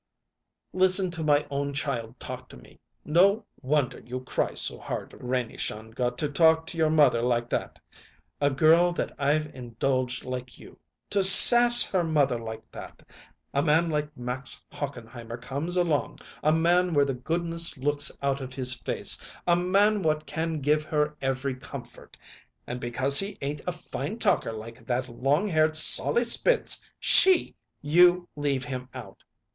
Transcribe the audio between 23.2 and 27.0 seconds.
ain't a fine talker like that long haired Sollie Spitz,